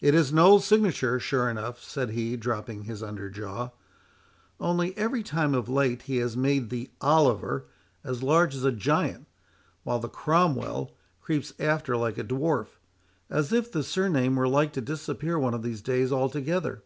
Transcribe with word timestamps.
—"It 0.00 0.12
is 0.12 0.32
Noll's 0.32 0.64
signature 0.64 1.20
sure 1.20 1.48
enough," 1.48 1.80
said 1.80 2.10
he, 2.10 2.36
dropping 2.36 2.82
his 2.82 3.00
under 3.00 3.30
jaw; 3.30 3.70
"only, 4.58 4.92
every 4.98 5.22
time 5.22 5.54
of 5.54 5.68
late 5.68 6.02
he 6.02 6.16
has 6.16 6.36
made 6.36 6.68
the 6.68 6.90
Oliver 7.00 7.66
as 8.02 8.24
large 8.24 8.56
as 8.56 8.64
a 8.64 8.72
giant, 8.72 9.28
while 9.84 10.00
the 10.00 10.08
Cromwell 10.08 10.96
creeps 11.20 11.52
after 11.60 11.96
like 11.96 12.18
a 12.18 12.24
dwarf, 12.24 12.80
as 13.30 13.52
if 13.52 13.70
the 13.70 13.84
surname 13.84 14.34
were 14.34 14.48
like 14.48 14.72
to 14.72 14.80
disappear 14.80 15.38
one 15.38 15.54
of 15.54 15.62
these 15.62 15.80
days 15.80 16.10
altogether. 16.10 16.82